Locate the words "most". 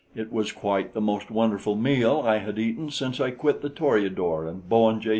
0.99-1.29